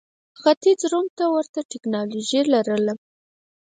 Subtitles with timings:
[0.41, 2.93] ختیځ روم ته ورته ټکنالوژي لرله.